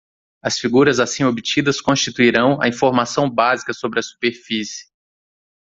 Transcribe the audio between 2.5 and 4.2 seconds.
a informação básica sobre a